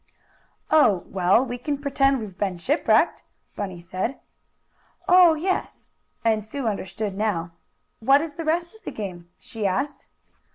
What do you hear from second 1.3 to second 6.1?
we can pretend we've been shipwrecked," Bunny said. "Oh, yes!"